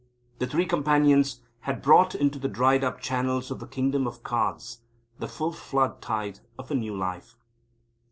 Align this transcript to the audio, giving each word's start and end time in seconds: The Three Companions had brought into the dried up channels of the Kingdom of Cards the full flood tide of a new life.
The 0.39 0.47
Three 0.47 0.65
Companions 0.65 1.41
had 1.59 1.83
brought 1.83 2.15
into 2.15 2.39
the 2.39 2.47
dried 2.47 2.83
up 2.83 3.01
channels 3.01 3.51
of 3.51 3.59
the 3.59 3.67
Kingdom 3.67 4.07
of 4.07 4.23
Cards 4.23 4.79
the 5.19 5.27
full 5.27 5.51
flood 5.51 6.01
tide 6.01 6.39
of 6.57 6.71
a 6.71 6.73
new 6.73 6.97
life. 6.97 7.35